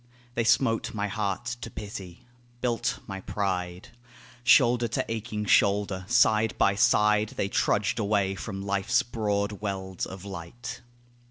[0.33, 2.25] They smote my heart to pity,
[2.59, 3.89] built my pride.
[4.43, 10.25] Shoulder to aching shoulder, side by side, They trudged away from life's broad wealds of
[10.25, 10.81] light.